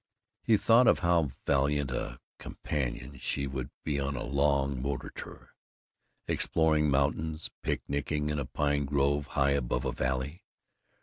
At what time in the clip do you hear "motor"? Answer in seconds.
4.81-5.11